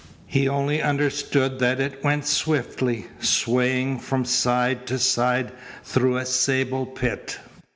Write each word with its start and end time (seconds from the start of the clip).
He 0.25 0.47
only 0.49 0.81
understood 0.81 1.59
that 1.59 1.79
it 1.79 2.03
went 2.03 2.25
swiftly, 2.25 3.05
swaying 3.19 3.99
from 3.99 4.25
side 4.25 4.87
to 4.87 4.97
side 4.97 5.51
through 5.83 6.17
a 6.17 6.25
sable 6.25 6.87
pit. 6.87 7.37